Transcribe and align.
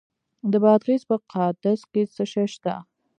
د 0.51 0.53
بادغیس 0.63 1.01
په 1.09 1.15
قادس 1.31 1.81
کې 1.91 2.03
څه 2.15 2.23
شی 2.31 2.45
شته؟ 2.53 2.75